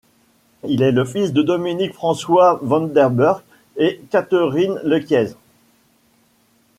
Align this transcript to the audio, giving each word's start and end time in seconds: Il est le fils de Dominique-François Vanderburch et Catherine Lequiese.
Il 0.67 0.81
est 0.81 0.91
le 0.91 1.05
fils 1.05 1.31
de 1.31 1.43
Dominique-François 1.43 2.57
Vanderburch 2.63 3.43
et 3.77 4.01
Catherine 4.09 4.79
Lequiese. 4.83 5.37